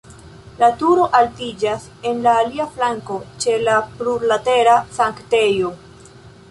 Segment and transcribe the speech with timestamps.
[0.61, 5.73] La turo altiĝas en la alia flanko ĉe la plurlatera sanktejo.